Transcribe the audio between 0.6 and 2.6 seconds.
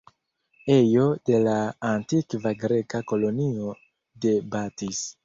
Ejo de la antikva